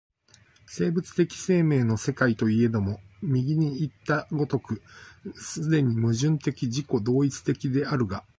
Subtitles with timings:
[0.65, 4.81] 生物的生命の世界といえども、右にいった如く
[5.35, 8.25] 既に矛盾的自己同一的であるが、